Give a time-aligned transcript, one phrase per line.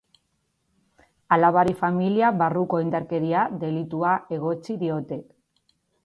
[1.35, 5.21] Alabari familia barruko indarkeria delitua egotzi diote.